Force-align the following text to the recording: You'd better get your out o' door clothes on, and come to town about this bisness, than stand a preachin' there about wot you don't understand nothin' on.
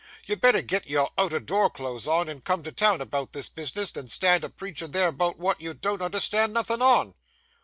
You'd 0.25 0.41
better 0.41 0.63
get 0.63 0.89
your 0.89 1.11
out 1.15 1.31
o' 1.31 1.37
door 1.37 1.69
clothes 1.69 2.07
on, 2.07 2.27
and 2.27 2.43
come 2.43 2.63
to 2.63 2.71
town 2.71 3.01
about 3.01 3.33
this 3.33 3.49
bisness, 3.49 3.91
than 3.91 4.07
stand 4.09 4.43
a 4.43 4.49
preachin' 4.49 4.89
there 4.89 5.09
about 5.09 5.37
wot 5.37 5.61
you 5.61 5.75
don't 5.75 6.01
understand 6.01 6.53
nothin' 6.53 6.81
on. 6.81 7.13